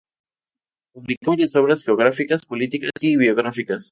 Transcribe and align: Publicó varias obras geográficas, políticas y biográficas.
Publicó 0.95 1.29
varias 1.29 1.55
obras 1.55 1.83
geográficas, 1.83 2.43
políticas 2.47 2.89
y 3.01 3.17
biográficas. 3.17 3.89